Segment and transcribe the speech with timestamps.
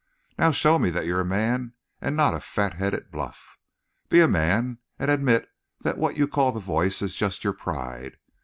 [0.35, 3.59] "Now, show me that you're a man and not a fatheaded bluff.
[4.09, 5.47] Be a man and admit
[5.81, 8.17] that what you call the Voice is just your pride.